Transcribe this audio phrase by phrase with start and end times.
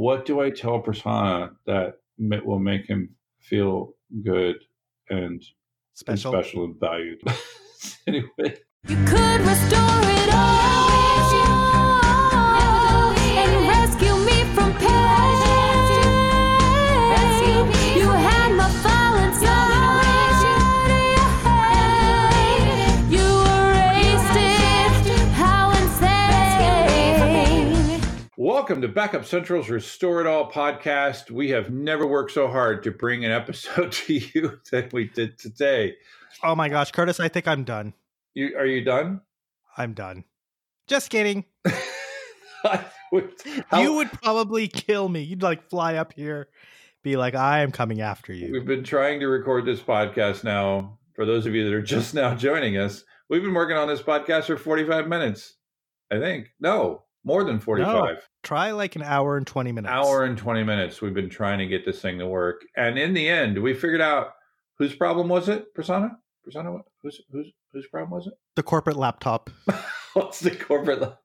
[0.00, 1.96] what do I tell Prasanna that
[2.46, 3.92] will make him feel
[4.24, 4.56] good
[5.10, 5.44] and
[5.92, 6.34] Special.
[6.34, 7.20] and special and valued?
[8.06, 8.56] anyway,
[8.88, 10.89] You could restore it all
[28.70, 31.28] welcome to Backup Central's Restore It All podcast.
[31.28, 35.40] We have never worked so hard to bring an episode to you than we did
[35.40, 35.96] today.
[36.44, 37.94] Oh my gosh, Curtis, I think I'm done.
[38.32, 39.22] You are you done?
[39.76, 40.22] I'm done.
[40.86, 41.46] Just kidding.
[43.10, 43.32] Would-
[43.72, 45.22] how- You would probably kill me.
[45.22, 46.46] You'd like fly up here,
[47.02, 48.52] be like, I am coming after you.
[48.52, 50.96] We've been trying to record this podcast now.
[51.16, 54.00] For those of you that are just now joining us, we've been working on this
[54.00, 55.54] podcast for 45 minutes.
[56.08, 56.50] I think.
[56.60, 58.28] No, more than 45.
[58.42, 59.92] Try like an hour and 20 minutes.
[59.92, 61.00] Hour and 20 minutes.
[61.02, 62.62] We've been trying to get this thing to work.
[62.76, 64.32] And in the end, we figured out
[64.78, 65.74] whose problem was it?
[65.76, 66.10] Prasanna?
[66.46, 66.80] Prasanna?
[67.02, 68.34] Whose, whose, whose problem was it?
[68.56, 69.50] The corporate laptop.
[70.14, 71.00] What's the corporate?
[71.00, 71.16] la-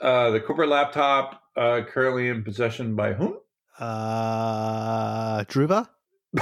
[0.00, 3.38] Uh, the corporate laptop uh, currently in possession by whom?
[3.78, 5.88] Uh, Druva?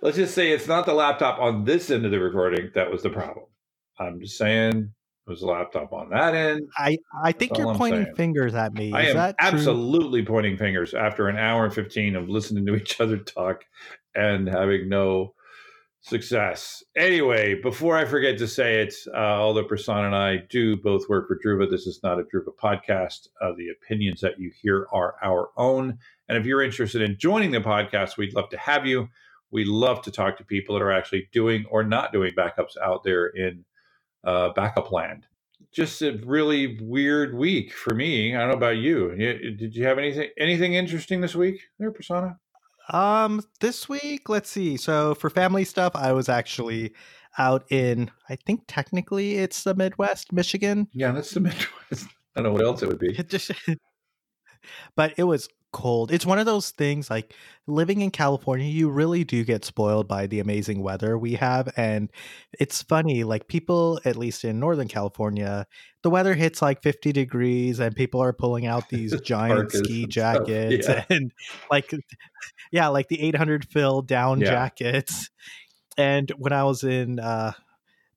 [0.00, 3.02] Let's just say it's not the laptop on this end of the recording that was
[3.02, 3.46] the problem.
[3.98, 4.92] I'm just saying
[5.28, 6.68] was the laptop on that end.
[6.76, 8.16] I, I think That's you're pointing saying.
[8.16, 8.92] fingers at me.
[8.92, 9.48] I am that true?
[9.48, 13.64] absolutely pointing fingers after an hour and 15 of listening to each other talk
[14.14, 15.34] and having no
[16.00, 16.82] success.
[16.96, 21.28] Anyway, before I forget to say it, uh, although Prasan and I do both work
[21.28, 23.28] for Druva, this is not a Druva podcast.
[23.40, 25.98] Uh, the opinions that you hear are our own.
[26.28, 29.08] And if you're interested in joining the podcast, we'd love to have you.
[29.50, 33.02] We love to talk to people that are actually doing or not doing backups out
[33.02, 33.64] there in
[34.24, 35.26] uh, backup land.
[35.72, 38.34] Just a really weird week for me.
[38.34, 39.12] I don't know about you.
[39.14, 42.38] You- Did you have anything anything interesting this week, there, Prasanna?
[42.90, 44.76] Um, this week, let's see.
[44.78, 46.94] So for family stuff, I was actually
[47.36, 50.88] out in, I think technically it's the Midwest, Michigan.
[50.94, 52.06] Yeah, that's the Midwest.
[52.34, 53.14] I don't know what else it would be.
[53.18, 53.50] It just,
[54.96, 56.10] but it was cold.
[56.10, 57.34] It's one of those things like
[57.66, 61.68] living in California, you really do get spoiled by the amazing weather we have.
[61.76, 62.10] And
[62.58, 65.66] it's funny, like people, at least in Northern California,
[66.02, 70.46] the weather hits like 50 degrees and people are pulling out these giant ski stuff,
[70.46, 71.04] jackets yeah.
[71.10, 71.32] and
[71.70, 71.92] like,
[72.72, 74.50] yeah, like the 800 fill down Yeah.
[74.50, 75.30] jackets.
[75.96, 77.52] And when I was in uh,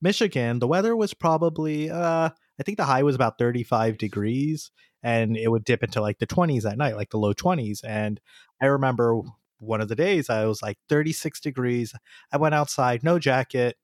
[0.02, 2.30] Michigan, the weather was probably, uh,
[2.60, 4.72] I think the high was about 35 degrees
[5.04, 7.82] and it would dip into like the 20s at night, like the low 20s.
[7.84, 8.20] And
[8.62, 9.22] I remember
[9.60, 11.94] one of the days I was like 36 degrees.
[12.32, 13.78] I went outside, no jacket,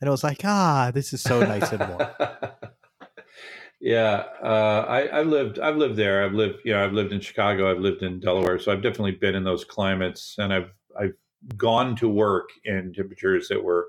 [0.00, 2.08] and it was like, ah, this is so nice and warm.
[3.80, 5.58] yeah, uh, I, I've lived.
[5.58, 6.24] I've lived there.
[6.24, 6.58] I've lived.
[6.64, 7.70] You know, I've lived in Chicago.
[7.70, 8.58] I've lived in Delaware.
[8.58, 11.14] So I've definitely been in those climates, and I've I've
[11.56, 13.88] gone to work in temperatures that were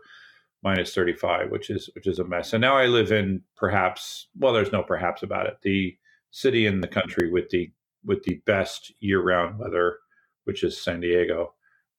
[0.62, 4.52] minus 35 which is which is a mess and now i live in perhaps well
[4.52, 5.98] there's no perhaps about it the
[6.32, 7.72] city in the country with the
[8.06, 9.98] with the best year-round weather
[10.46, 11.54] which is san diego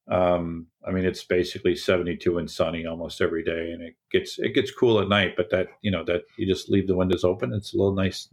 [0.09, 4.55] um, i mean it's basically 72 and sunny almost every day and it gets it
[4.55, 7.53] gets cool at night but that you know that you just leave the windows open
[7.53, 8.29] it's a little nice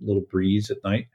[0.00, 1.06] little breeze at night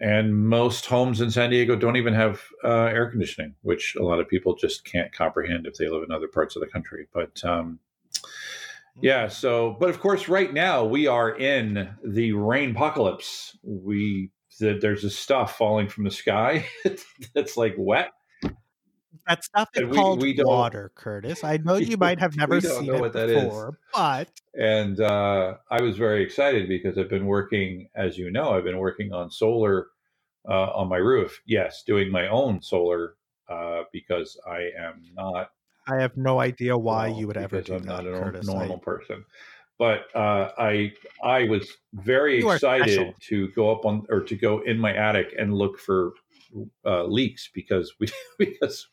[0.00, 4.20] and most homes in San Diego don't even have uh, air conditioning, which a lot
[4.20, 7.06] of people just can't comprehend if they live in other parts of the country.
[7.12, 7.78] But um,
[9.00, 13.56] yeah, so but of course, right now we are in the rain apocalypse.
[13.62, 16.66] We the, there's this stuff falling from the sky
[17.34, 18.10] that's like wet.
[19.26, 21.44] That stuff is we- called we water, Curtis.
[21.44, 23.44] I know you might have never seen it what that is.
[23.44, 28.50] before, but and uh, I was very excited because I've been working, as you know,
[28.50, 29.88] I've been working on solar
[30.48, 31.40] uh, on my roof.
[31.46, 33.14] Yes, doing my own solar
[33.48, 35.50] uh, because I am not
[35.88, 38.46] I have no idea why well, you would ever do I'm that, not a Curtis.
[38.46, 39.24] normal I- person.
[39.76, 40.92] But uh, I
[41.24, 45.52] I was very excited to go up on or to go in my attic and
[45.52, 46.12] look for
[46.86, 48.06] uh, leaks because we
[48.38, 48.86] because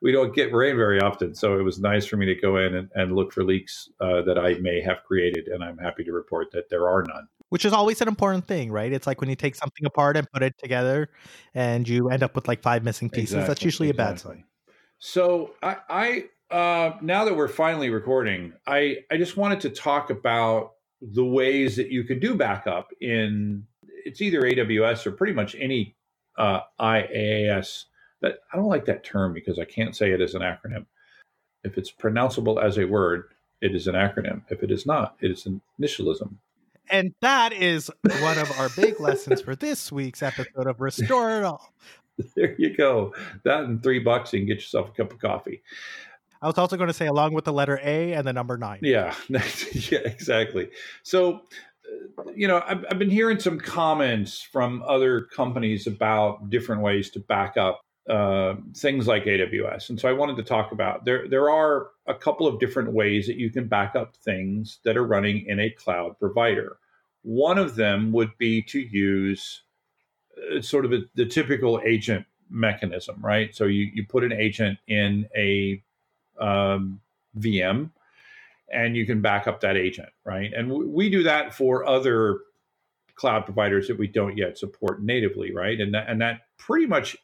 [0.00, 1.34] we don't get rain very often.
[1.34, 4.22] So it was nice for me to go in and, and look for leaks uh,
[4.22, 7.26] that I may have created, and I'm happy to report that there are none.
[7.48, 8.92] which is always an important thing, right?
[8.92, 11.10] It's like when you take something apart and put it together
[11.54, 13.44] and you end up with like five missing pieces.
[13.46, 14.44] That's Exactly, usually a bad sign.
[15.04, 20.10] So I, I uh, now that we're finally recording, I, I just wanted to talk
[20.10, 23.66] about the ways that you can do backup in
[24.04, 25.96] it's either AWS or pretty much any
[26.38, 27.86] uh, IaaS.
[28.20, 30.86] That I don't like that term because I can't say it as an acronym.
[31.64, 33.24] If it's pronounceable as a word,
[33.60, 34.42] it is an acronym.
[34.50, 36.34] If it is not, it is an initialism.
[36.88, 37.90] And that is
[38.20, 41.72] one of our big lessons for this week's episode of Restore It All.
[42.36, 43.14] There you go.
[43.44, 45.62] That and three bucks, you can get yourself a cup of coffee.
[46.42, 48.80] I was also going to say, along with the letter A and the number nine.
[48.82, 50.70] Yeah, yeah, exactly.
[51.04, 51.42] So,
[52.18, 57.10] uh, you know, I've, I've been hearing some comments from other companies about different ways
[57.10, 57.80] to back up
[58.10, 61.28] uh, things like AWS, and so I wanted to talk about there.
[61.28, 65.06] There are a couple of different ways that you can back up things that are
[65.06, 66.78] running in a cloud provider.
[67.22, 69.62] One of them would be to use
[70.56, 73.54] uh, sort of a, the typical agent mechanism, right?
[73.54, 75.82] So you you put an agent in a
[76.40, 77.00] um,
[77.38, 77.90] VM,
[78.72, 80.52] and you can back up that agent, right?
[80.54, 82.40] And w- we do that for other
[83.14, 85.80] cloud providers that we don't yet support natively, right?
[85.80, 87.16] And that, and that pretty much,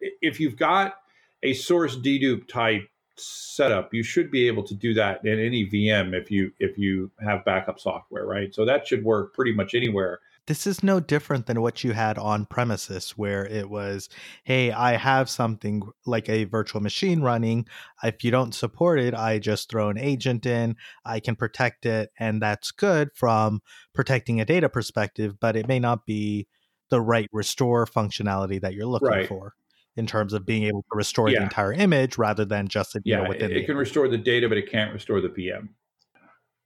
[0.00, 0.96] if you've got
[1.42, 6.14] a source dedupe type setup, you should be able to do that in any VM
[6.14, 8.54] if you if you have backup software, right?
[8.54, 10.20] So that should work pretty much anywhere.
[10.46, 14.08] This is no different than what you had on premises, where it was,
[14.44, 17.66] hey, I have something like a virtual machine running.
[18.04, 22.10] If you don't support it, I just throw an agent in, I can protect it,
[22.20, 23.60] and that's good from
[23.92, 26.46] protecting a data perspective, but it may not be
[26.90, 29.26] the right restore functionality that you're looking Right.
[29.26, 29.54] for
[29.96, 31.38] in terms of being able to restore Yeah.
[31.38, 34.06] the entire image rather than just you Yeah, know, it, within it the can restore
[34.06, 35.70] the data, but it can't restore the VM.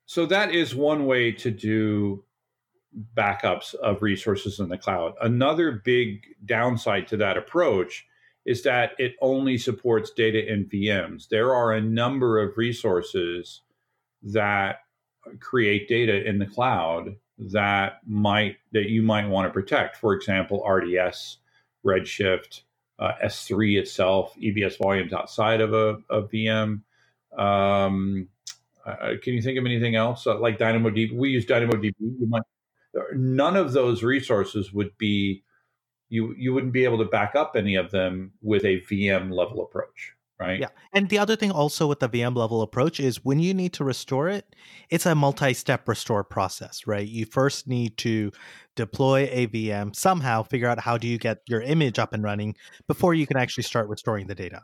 [0.06, 2.24] So that is one way to do
[3.16, 5.14] backups of resources in the cloud.
[5.20, 8.06] Another big downside to that approach
[8.44, 11.28] is that it only supports data in VMs.
[11.28, 13.62] There are a number of resources
[14.22, 14.80] that
[15.38, 19.96] create data in the cloud that might that you might want to protect.
[19.96, 21.38] For example, RDS,
[21.84, 22.62] Redshift,
[22.98, 26.82] uh, S3 itself, EBS volumes outside of a, a VM.
[27.36, 28.28] Um,
[28.84, 31.16] uh, can you think of anything else uh, like DynamoDB?
[31.16, 31.94] We use DynamoDB.
[31.98, 32.42] You might,
[33.14, 35.42] none of those resources would be
[36.08, 39.62] you you wouldn't be able to back up any of them with a VM level
[39.62, 40.60] approach, right?
[40.60, 40.68] Yeah.
[40.92, 43.84] And the other thing also with the VM level approach is when you need to
[43.84, 44.56] restore it,
[44.90, 47.06] it's a multi step restore process, right?
[47.06, 48.32] You first need to
[48.74, 52.56] deploy a VM, somehow figure out how do you get your image up and running
[52.88, 54.62] before you can actually start restoring the data.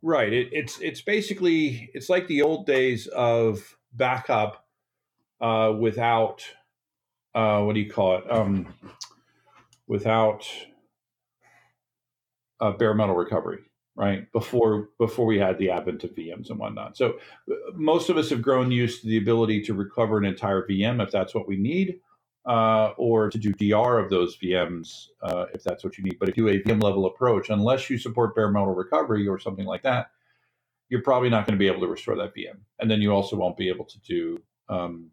[0.00, 0.32] Right.
[0.32, 4.64] It, it's it's basically it's like the old days of backup
[5.40, 6.44] uh, without
[7.38, 8.24] uh, what do you call it?
[8.30, 8.74] Um,
[9.86, 10.44] without
[12.78, 13.60] bare metal recovery,
[13.94, 14.30] right?
[14.32, 16.96] Before before we had the advent of VMs and whatnot.
[16.96, 17.18] So
[17.74, 21.12] most of us have grown used to the ability to recover an entire VM if
[21.12, 22.00] that's what we need,
[22.44, 26.18] uh, or to do DR of those VMs uh, if that's what you need.
[26.18, 29.38] But if you do a VM level approach, unless you support bare metal recovery or
[29.38, 30.10] something like that,
[30.88, 32.58] you're probably not going to be able to restore that VM.
[32.80, 35.12] And then you also won't be able to do um,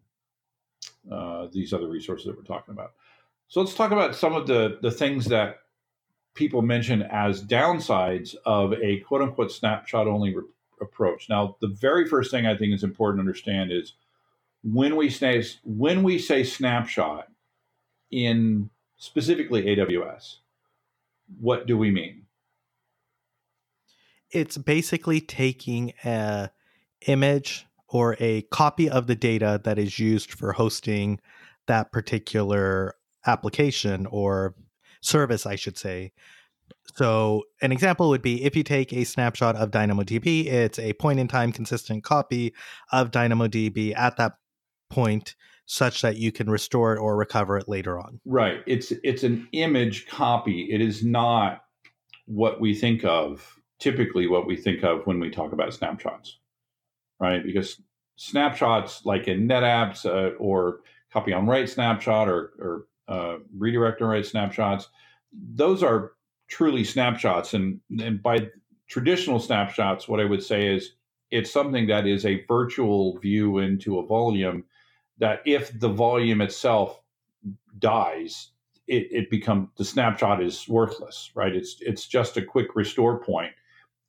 [1.10, 2.92] uh, these other resources that we're talking about.
[3.48, 5.58] So let's talk about some of the the things that
[6.34, 10.44] people mention as downsides of a quote unquote snapshot only re-
[10.80, 11.28] approach.
[11.28, 13.94] Now, the very first thing I think is important to understand is
[14.62, 17.28] when we say when we say snapshot
[18.10, 20.36] in specifically AWS,
[21.40, 22.22] what do we mean?
[24.30, 26.50] It's basically taking a
[27.06, 31.20] image or a copy of the data that is used for hosting
[31.66, 32.94] that particular
[33.26, 34.54] application or
[35.00, 36.12] service, I should say.
[36.96, 41.20] So, an example would be if you take a snapshot of DynamoDB, it's a point
[41.20, 42.54] in time consistent copy
[42.92, 44.34] of DynamoDB at that
[44.90, 45.34] point,
[45.66, 48.20] such that you can restore it or recover it later on.
[48.24, 48.60] Right.
[48.66, 50.68] It's it's an image copy.
[50.70, 51.62] It is not
[52.26, 56.38] what we think of typically what we think of when we talk about snapshots.
[57.20, 57.44] Right?
[57.44, 57.80] Because
[58.16, 60.80] snapshots like in NetApps uh, or
[61.12, 64.88] copy on write snapshot or or uh, redirect on write snapshots,
[65.32, 66.12] those are
[66.48, 68.48] truly snapshots and and by
[68.88, 70.92] traditional snapshots what I would say is
[71.30, 74.64] it's something that is a virtual view into a volume
[75.18, 77.00] that if the volume itself
[77.78, 78.50] dies,
[78.86, 81.54] it, it become the snapshot is worthless, right?
[81.54, 83.52] It's it's just a quick restore point.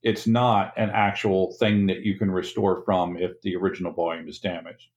[0.03, 4.39] It's not an actual thing that you can restore from if the original volume is
[4.39, 4.89] damaged.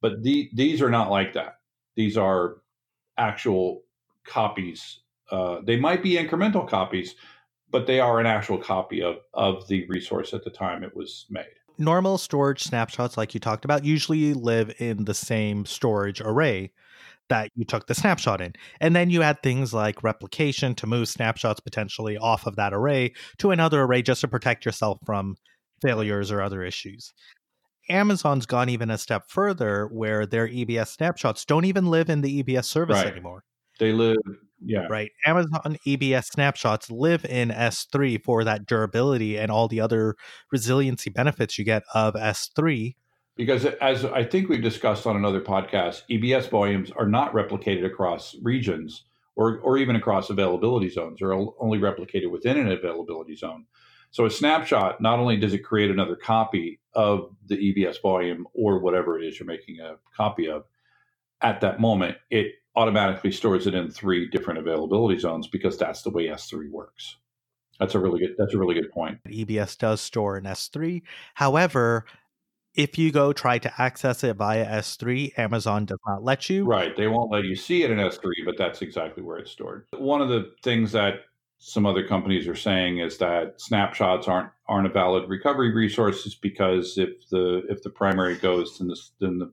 [0.00, 1.58] But the, these are not like that.
[1.96, 2.58] These are
[3.18, 3.82] actual
[4.24, 5.00] copies.
[5.30, 7.14] Uh, they might be incremental copies,
[7.70, 11.26] but they are an actual copy of, of the resource at the time it was
[11.30, 11.46] made.
[11.78, 16.70] Normal storage snapshots, like you talked about, usually live in the same storage array
[17.28, 18.52] that you took the snapshot in.
[18.80, 23.12] And then you add things like replication to move snapshots potentially off of that array
[23.38, 25.36] to another array just to protect yourself from
[25.80, 27.12] failures or other issues.
[27.88, 32.42] Amazon's gone even a step further where their EBS snapshots don't even live in the
[32.42, 33.06] EBS service Right.
[33.12, 33.44] anymore.
[33.78, 34.18] They live,
[34.64, 35.10] yeah, Right.
[35.26, 40.14] Amazon EBS snapshots live in S3 for that durability and all the other
[40.52, 42.94] resiliency benefits you get of S3.
[43.36, 48.36] Because as I think we've discussed on another podcast, EBS volumes are not replicated across
[48.42, 49.04] regions
[49.36, 51.18] or, or even across availability zones.
[51.18, 53.66] They're only replicated within an availability zone.
[54.10, 58.78] So a snapshot not only does it create another copy of the EBS volume or
[58.78, 60.64] whatever it is you're making a copy of
[61.40, 66.10] at that moment, it automatically stores it in three different availability zones because that's the
[66.10, 67.16] way S3 works.
[67.80, 68.34] That's a really good.
[68.38, 69.18] That's a really good point.
[69.26, 71.02] EBS does store in S3.
[71.34, 72.04] However,
[72.74, 76.64] if you go try to access it via S3, Amazon does not let you.
[76.64, 76.96] Right.
[76.96, 79.86] They won't let you see it in S3, but that's exactly where it's stored.
[79.96, 81.20] One of the things that
[81.58, 86.34] some other companies are saying is that snapshots aren't aren't a valid recovery resource is
[86.34, 89.52] because if the if the primary goes, then the then the,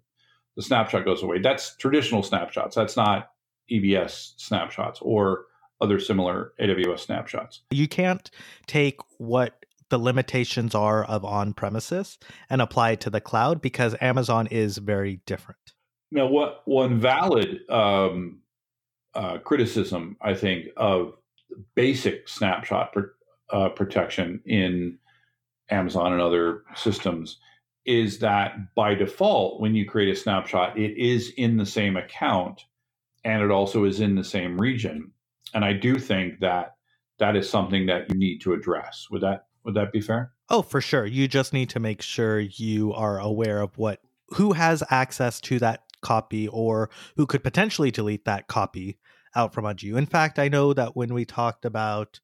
[0.55, 1.39] the snapshot goes away.
[1.39, 2.75] That's traditional snapshots.
[2.75, 3.29] That's not
[3.71, 5.45] EBS snapshots or
[5.81, 7.61] other similar AWS snapshots.
[7.69, 8.29] You can't
[8.65, 9.58] take what
[9.89, 12.17] the limitations are of on premises
[12.50, 15.60] and apply it to the cloud because Amazon is very different.
[16.12, 18.39] Now, what one valid um,
[19.13, 21.13] uh, criticism I think of
[21.75, 23.01] basic snapshot pr-
[23.51, 24.98] uh, protection in
[25.69, 27.39] Amazon and other systems
[27.86, 32.62] is that by default, when you create a snapshot, it is in the same account
[33.24, 35.12] and it also is in the same region.
[35.53, 36.75] And I do think that
[37.19, 39.08] that is something that you need to address.
[39.12, 40.33] Would that would that be fair?
[40.49, 41.05] Oh, for sure.
[41.05, 43.99] You just need to make sure you are aware of what
[44.29, 48.97] who has access to that copy or who could potentially delete that copy
[49.35, 49.97] out from under you.
[49.97, 52.19] In fact, I know that when we talked about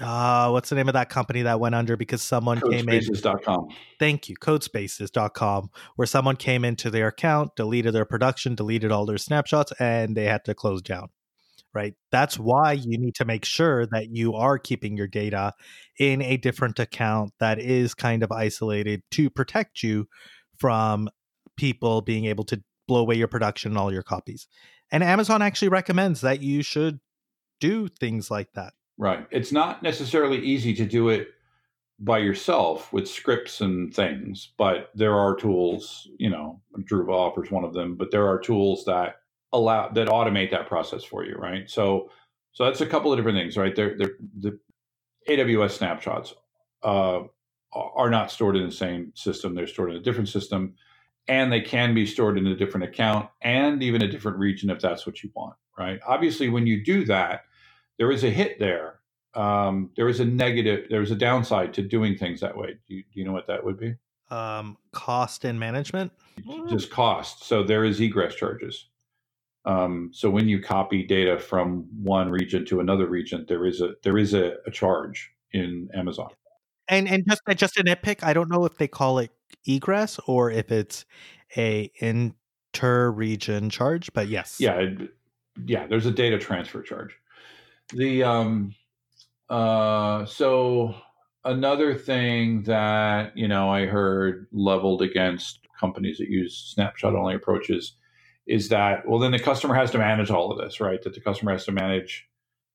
[0.00, 3.68] uh what's the name of that company that went under because someone came in Codespaces.com.
[4.00, 9.18] thank you codespaces.com where someone came into their account deleted their production deleted all their
[9.18, 11.10] snapshots and they had to close down
[11.74, 11.94] right?
[12.10, 15.52] That's why you need to make sure that you are keeping your data
[15.98, 20.06] in a different account that is kind of isolated to protect you
[20.58, 21.08] from
[21.56, 24.46] people being able to blow away your production and all your copies.
[24.92, 27.00] And amazon actually recommends that you should
[27.60, 28.74] do things like that.
[28.98, 29.26] Right.
[29.30, 31.28] It's not necessarily easy to do it
[32.00, 37.64] by yourself with scripts and things, but there are tools, you know, Druva offers one
[37.64, 39.16] of them, but there are tools that
[39.54, 41.70] allow that automate that process for you, right?
[41.70, 42.10] So
[42.52, 43.74] so that's a couple of different things, right?
[43.74, 44.58] They're, they're, the
[45.28, 46.34] AWS snapshots
[46.84, 47.22] uh,
[47.72, 49.54] are not stored in the same system.
[49.54, 50.74] They're stored in a different system,
[51.26, 54.80] and they can be stored in a different account and even a different region if
[54.80, 55.98] that's what you want, right?
[56.06, 57.40] Obviously, when you do that,
[57.98, 59.00] there is a hit there.
[59.34, 60.86] Um, there is a negative.
[60.90, 62.76] There is a downside to doing things that way.
[62.86, 63.94] Do you, do you know what that would be?
[64.30, 66.10] um cost and management
[66.68, 67.44] Just cost.
[67.44, 68.88] So there is egress charges.
[69.66, 73.94] Um, so when you copy data from one region to another region, there is a
[74.02, 76.28] there is a, a charge in Amazon.
[76.88, 79.30] and and just just a nitpick i don't know if they call it
[79.66, 81.06] egress or if it's
[81.56, 85.14] a inter-region charge but yes Yeah, it-
[85.66, 85.86] yeah.
[85.86, 87.16] There's a data transfer charge.
[87.92, 88.74] The um,
[89.48, 90.96] uh, so
[91.44, 97.94] another thing that you know I heard leveled against companies that use snapshot only approaches
[98.46, 101.02] is that well then the customer has to manage all of this right?
[101.02, 102.26] That the customer has to manage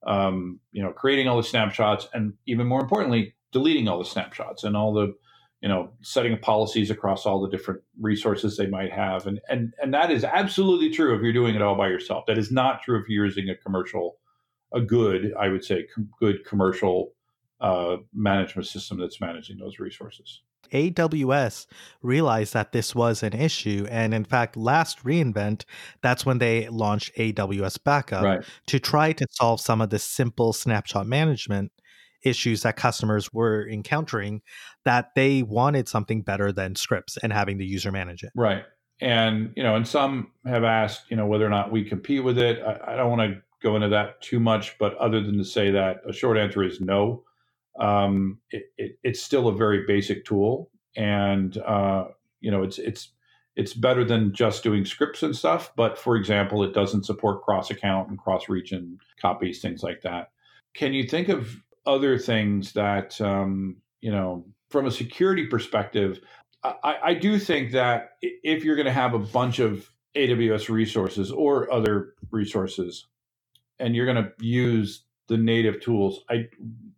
[0.05, 4.63] um, you know creating all the snapshots and even more importantly deleting all the snapshots
[4.63, 5.13] and all the
[5.61, 9.27] you know setting policies across all the different resources they might have.
[9.27, 12.25] And and and that is absolutely true if you're doing it all by yourself.
[12.27, 14.17] That is not true if you're using a commercial
[14.73, 17.13] a good i would say com- good commercial
[17.61, 21.65] uh, management system that's managing those resources aws
[22.01, 25.65] realized that this was an issue and in fact last reinvent
[26.01, 30.53] that's when they launched aws backup right to try to solve some of the simple
[30.53, 31.71] snapshot management
[32.23, 34.41] issues that customers were encountering
[34.85, 38.63] that they wanted something better than scripts and having the user manage it Right.
[39.01, 42.37] And, you know, and some have asked, you know, whether or not we compete with
[42.37, 42.61] it.
[42.61, 45.71] I, I don't want to go into that too much, but other than to say
[45.71, 47.23] that a short answer is no.
[47.79, 50.69] Um, it, it, it's still a very basic tool.
[50.95, 52.05] And, uh,
[52.41, 53.11] you know, it's, it's,
[53.55, 55.71] it's better than just doing scripts and stuff.
[55.75, 60.31] But for example, it doesn't support cross account and cross region copies, things like that.
[60.73, 61.55] Can you think of
[61.85, 66.19] other things that, um, you know, from a security perspective,
[66.63, 71.31] I, I do think that if you're going to have a bunch of AWS resources
[71.31, 73.07] or other resources,
[73.79, 76.49] and you're going to use the native tools, I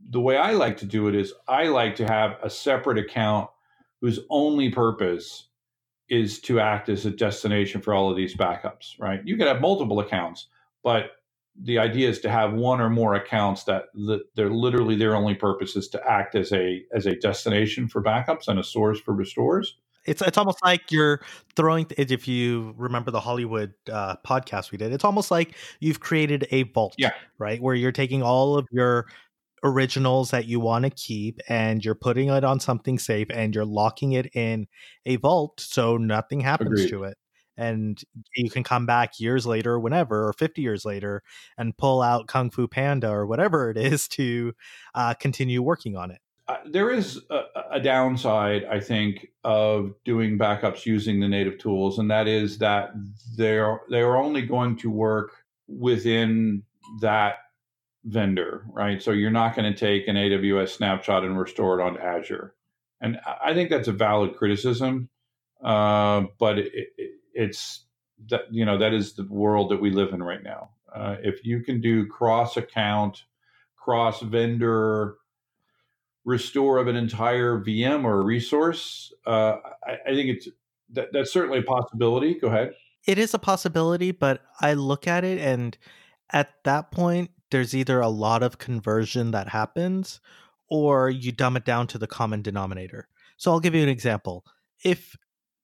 [0.09, 3.49] the way I like to do it is I like to have a separate account
[4.01, 5.49] whose only purpose
[6.09, 9.21] is to act as a destination for all of these backups, right?
[9.25, 10.47] You can have multiple accounts,
[10.83, 11.11] but
[11.63, 13.85] the idea is to have one or more accounts that
[14.35, 18.47] they're literally their only purpose is to act as a as a destination for backups
[18.47, 19.77] and a source for restores.
[20.05, 21.21] It's it's almost like you're
[21.55, 21.85] throwing.
[21.97, 26.63] If you remember the Hollywood uh, podcast we did, it's almost like you've created a
[26.63, 27.11] vault, Yeah.
[27.37, 29.05] right, where you're taking all of your
[29.63, 33.63] originals that you want to keep and you're putting it on something safe and you're
[33.65, 34.65] locking it in
[35.05, 36.89] a vault so nothing happens Agreed.
[36.89, 37.17] to it.
[37.57, 38.01] And
[38.35, 41.21] you can come back years later, whenever, or 50 years later,
[41.59, 44.53] and pull out Kung Fu Panda or whatever it is to
[44.95, 46.19] uh, continue working on it.
[46.47, 51.99] Uh, there is a, a downside, I think, of doing backups using the native tools,
[51.99, 52.91] and that is that
[53.37, 55.31] they're they're only going to work
[55.67, 56.63] within
[57.01, 57.35] that
[58.03, 59.01] vendor, right?
[59.01, 62.55] So you're not going to take an AWS snapshot and restore it on Azure,
[62.99, 65.09] and I think that's a valid criticism,
[65.63, 67.85] uh, but it, it, it's
[68.29, 70.71] that you know that is the world that we live in right now.
[70.93, 73.23] Uh, if you can do cross account,
[73.77, 75.15] cross vendor
[76.25, 80.47] restore of an entire VM or resource, uh, I, I think it's
[80.93, 82.35] that, that's certainly a possibility.
[82.35, 82.73] Go ahead.
[83.07, 85.77] it is a possibility, but I look at it and
[86.31, 90.21] at that point, there's either a lot of conversion that happens
[90.69, 93.09] or you dumb it down to the common denominator.
[93.37, 94.45] So I'll give you an example.
[94.83, 95.17] If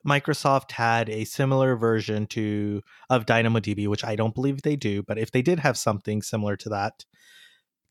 [0.05, 5.17] Microsoft had a similar version to of DynamoDB, which I don't believe they do, but
[5.17, 7.05] if they did have something similar to that,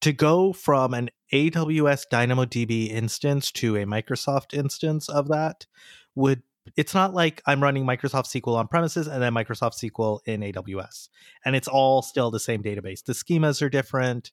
[0.06, 5.66] to go from an AWS DynamoDB instance to a Microsoft instance of that
[6.14, 6.44] would
[6.76, 11.08] it's not like I'm running Microsoft SQL on premises and then Microsoft SQL in AWS.
[11.44, 13.02] And it's all still the same database.
[13.02, 14.30] The schemas are different.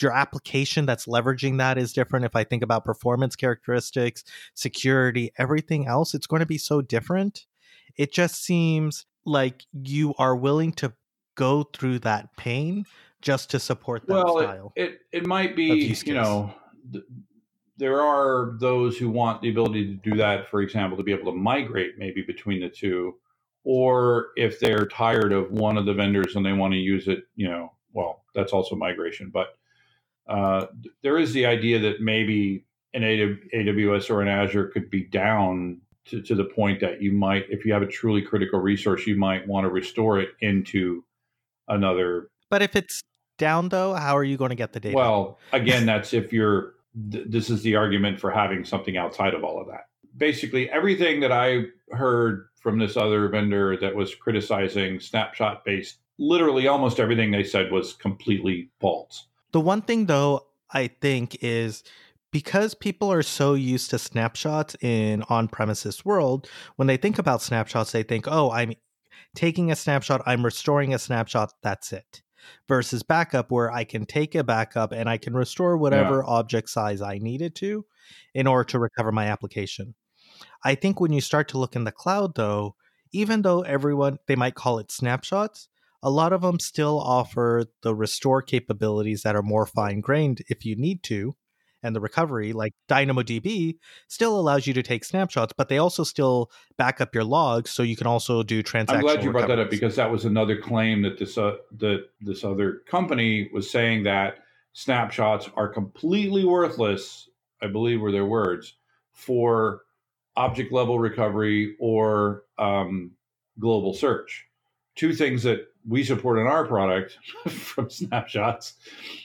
[0.00, 2.24] Your application that's leveraging that is different.
[2.24, 4.22] If I think about performance characteristics,
[4.54, 7.46] security, everything else, it's going to be so different.
[7.96, 10.92] It just seems like you are willing to
[11.34, 12.84] go through that pain
[13.20, 14.72] just to support that well, style.
[14.76, 16.54] it, it it might be you know
[16.92, 17.04] th-
[17.76, 20.48] there are those who want the ability to do that.
[20.50, 23.14] For example, to be able to migrate maybe between the two,
[23.64, 27.24] or if they're tired of one of the vendors and they want to use it,
[27.36, 29.30] you know, well, that's also migration.
[29.32, 29.56] But
[30.28, 30.66] uh,
[31.02, 36.20] there is the idea that maybe an AWS or an Azure could be down to,
[36.22, 39.46] to the point that you might, if you have a truly critical resource, you might
[39.46, 41.04] want to restore it into
[41.68, 43.02] another But if it's
[43.40, 44.96] down though, how are you going to get the data?
[44.96, 46.74] well, again, that's if you're.
[47.10, 49.86] Th- this is the argument for having something outside of all of that.
[50.16, 56.66] Basically, everything that I heard from this other vendor that was criticizing snapshot based, literally
[56.68, 59.26] almost everything they said was completely false.
[59.52, 61.84] The one thing though, I think is
[62.32, 67.92] because people are so used to snapshots in on-premises world, when they think about snapshots,
[67.92, 68.74] they think, "Oh, I'm
[69.34, 72.22] taking a snapshot, I'm restoring a snapshot, that's it."
[72.68, 77.02] Versus backup where I can take a backup and I can restore whatever object size
[77.02, 77.84] I needed to
[78.34, 79.94] in order to recover my application.
[80.64, 82.76] I think when you start to look in the cloud though,
[83.12, 85.68] even though everyone they might call it snapshots,
[86.02, 90.64] a lot of them still offer the restore capabilities that are more fine grained if
[90.64, 91.34] you need to.
[91.82, 93.76] And the recovery, like DynamoDB,
[94.08, 97.82] still allows you to take snapshots, but they also still back up your logs, so
[97.82, 99.10] you can also do transactions.
[99.10, 102.08] I'm glad you brought that up because that was another claim that this uh, that
[102.20, 104.38] this other company was saying that
[104.72, 107.28] snapshots are completely worthless.
[107.62, 108.74] I believe were their words
[109.12, 109.82] for
[110.36, 113.12] object level recovery or um,
[113.58, 114.46] global search.
[114.96, 118.74] Two things that we support in our product from snapshots.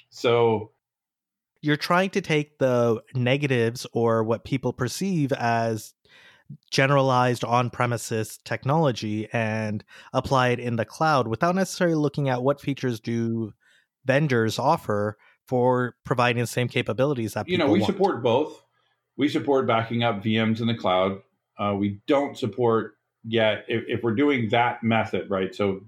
[0.09, 0.71] So
[1.65, 5.95] you're trying to take the negatives or what people perceive as
[6.69, 12.61] generalized on premises technology and apply it in the cloud without necessarily looking at what
[12.61, 13.51] features do
[14.05, 17.91] vendors offer for providing the same capabilities that you know we want.
[17.91, 18.61] support both.
[19.17, 21.21] We support backing up vms in the cloud.
[21.57, 25.55] Uh, we don't support yet if, if we're doing that method right?
[25.55, 25.81] So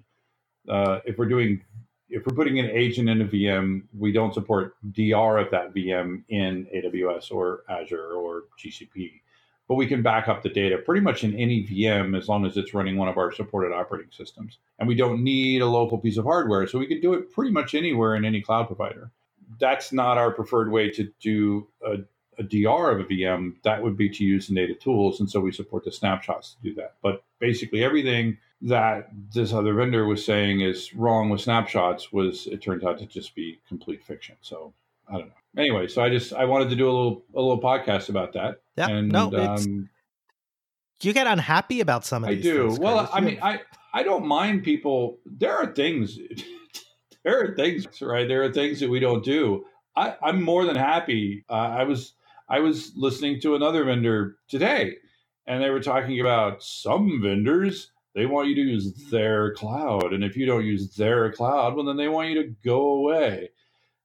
[0.67, 1.61] uh, if we're doing
[2.09, 6.23] if we're putting an agent in a vm we don't support dr of that vm
[6.29, 9.11] in aws or azure or gcp
[9.67, 12.57] but we can back up the data pretty much in any vm as long as
[12.57, 16.17] it's running one of our supported operating systems and we don't need a local piece
[16.17, 19.11] of hardware so we can do it pretty much anywhere in any cloud provider
[19.59, 21.97] that's not our preferred way to do a,
[22.39, 23.55] a DR of a VM.
[23.63, 26.69] That would be to use the native tools, and so we support the snapshots to
[26.69, 26.95] do that.
[27.01, 32.61] But basically, everything that this other vendor was saying is wrong with snapshots was it
[32.61, 34.35] turns out to just be complete fiction.
[34.41, 34.73] So
[35.07, 35.33] I don't know.
[35.61, 38.61] Anyway, so I just I wanted to do a little a little podcast about that.
[38.77, 39.89] Yeah, and no, it's um,
[41.01, 42.67] you get unhappy about some of I these I do.
[42.67, 43.09] things, well.
[43.11, 43.61] I mean, I
[43.93, 45.19] I don't mind people.
[45.25, 46.17] There are things.
[47.23, 48.27] there are things, right?
[48.27, 49.65] There are things that we don't do.
[49.95, 51.43] I, I'm more than happy.
[51.49, 52.13] Uh, I was
[52.49, 54.95] I was listening to another vendor today,
[55.45, 57.91] and they were talking about some vendors.
[58.17, 61.85] They want you to use their cloud, and if you don't use their cloud, well,
[61.85, 63.51] then they want you to go away.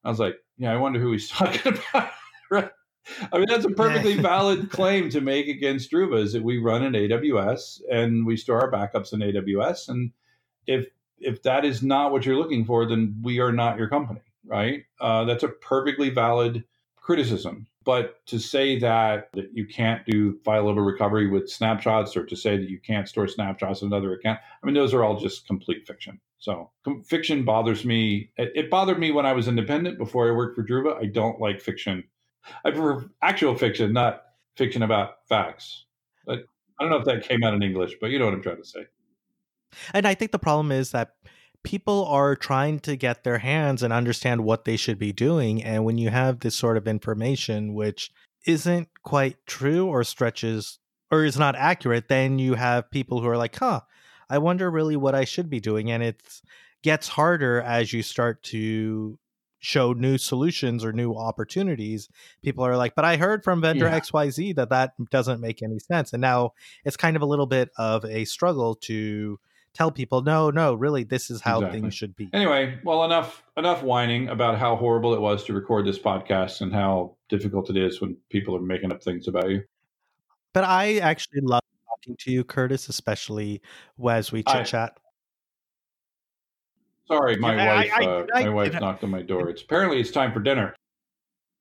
[0.05, 2.11] I was like, yeah, I wonder who he's talking about.
[2.51, 2.70] right?
[3.33, 6.85] I mean, that's a perfectly valid claim to make against Druva is that we run
[6.85, 9.88] in AWS and we store our backups in AWS.
[9.88, 10.12] And
[10.66, 14.20] if if that is not what you're looking for, then we are not your company,
[14.44, 14.85] right?
[15.01, 16.64] Uh, that's a perfectly valid
[16.96, 17.66] criticism.
[17.85, 22.57] But to say that that you can't do file-level recovery with snapshots, or to say
[22.57, 25.87] that you can't store snapshots in another account, I mean, those are all just complete
[25.87, 26.21] fiction.
[26.38, 28.31] So com- fiction bothers me.
[28.37, 31.01] It, it bothered me when I was independent before I worked for Druva.
[31.01, 32.05] I don't like fiction.
[32.64, 34.23] I prefer actual fiction, not
[34.57, 35.87] fiction about facts.
[36.27, 36.40] But
[36.79, 38.62] I don't know if that came out in English, but you know what I'm trying
[38.62, 38.87] to say.
[39.95, 41.14] And I think the problem is that
[41.64, 45.62] people are trying to get their hands and understand what they should be doing.
[45.62, 48.11] And when you have this sort of information, which
[48.46, 50.79] isn't quite true or stretches
[51.11, 53.81] or is not accurate, then you have people who are like, huh,
[54.29, 55.90] I wonder really what I should be doing.
[55.90, 56.20] And it
[56.83, 59.18] gets harder as you start to
[59.64, 62.09] show new solutions or new opportunities
[62.42, 64.01] people are like but i heard from vendor Yeah.
[64.01, 66.51] xyz that that doesn't make any sense and now
[66.85, 69.38] it's kind of a little bit of a struggle to
[69.75, 71.81] tell people no no really this is how Exactly.
[71.81, 75.87] things should be Anyway, well, enough enough whining about how horrible it was to record
[75.87, 79.63] this podcast and how difficult it is when people are making up things about you.
[80.53, 83.63] but i actually love talking to you curtis especially
[84.11, 84.99] as we I- chit chat
[87.09, 87.93] Sorry, my Yeah, I- wife.
[87.95, 89.49] I- uh, I- my wife I- knocked on my door.
[89.51, 90.75] It's apparently it's time for dinner.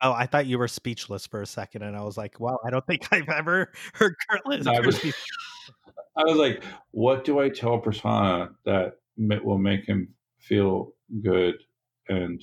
[0.02, 2.70] oh i thought you were speechless for a second and i was like wow i
[2.70, 4.74] don't think i've ever heard curtis, No,
[6.22, 8.98] I was- Curtis I was like, what do I tell Prasanna that
[9.44, 11.56] will make him feel good
[12.10, 12.42] and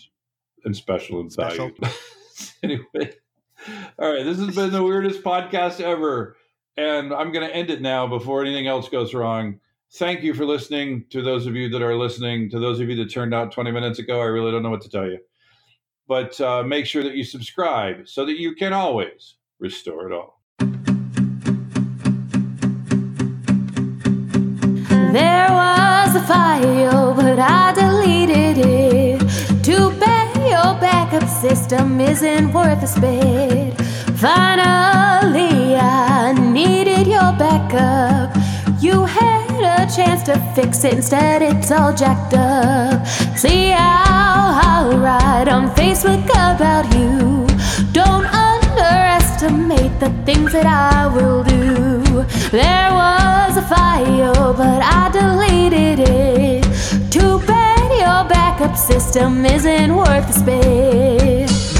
[0.64, 1.70] and special and Special.
[1.80, 1.96] valued?
[2.62, 3.12] anyway,
[3.98, 6.36] all right, this has been the weirdest podcast ever,
[6.76, 9.60] and I'm going to end it now before anything else goes wrong.
[9.94, 11.04] Thank you for listening.
[11.10, 13.70] To those of you that are listening, to those of you that turned out 20
[13.70, 15.18] minutes ago, I really don't know what to tell you,
[16.06, 20.37] but uh, make sure that you subscribe so that you can always restore it all.
[25.12, 29.20] There was a file, but I deleted it.
[29.64, 33.74] Too bad your backup system isn't worth a spit.
[34.18, 38.36] Finally, I needed your backup.
[38.82, 39.48] You had
[39.80, 43.06] a chance to fix it, instead, it's all jacked up.
[43.34, 47.47] See how I write on Facebook about you.
[49.40, 52.24] Underestimate the things that I will do.
[52.50, 56.64] There was a file, but I deleted it.
[57.12, 61.78] Too bad your backup system isn't worth the space.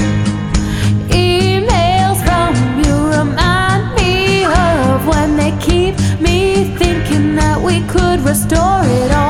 [1.09, 8.83] Emails from you remind me of when they keep me thinking that we could restore
[8.85, 9.28] it all.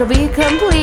[0.00, 0.28] It'll be.
[0.38, 0.77] Maybe